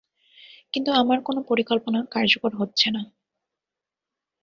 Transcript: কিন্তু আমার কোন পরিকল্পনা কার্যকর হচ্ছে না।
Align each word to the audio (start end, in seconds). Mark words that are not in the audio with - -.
কিন্তু 0.73 0.91
আমার 0.93 1.17
কোন 1.21 1.37
পরিকল্পনা 1.43 1.99
কার্যকর 2.11 2.51
হচ্ছে 2.55 2.87
না। 2.91 3.01